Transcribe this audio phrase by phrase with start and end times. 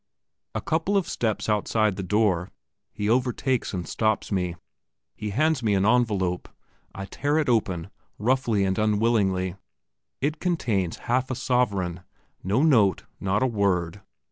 [0.55, 2.49] A couple of steps outside the door
[2.91, 4.55] he overtakes and stops me.
[5.15, 6.49] He hands me an envelope.
[6.95, 9.57] I tear it open, roughly and unwillingly.
[10.19, 11.99] It contains half a sovereign
[12.43, 14.01] no note, not a word.